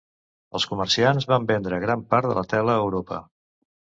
[0.59, 3.21] Els comerciants van vendre gran part de la tela a Europa.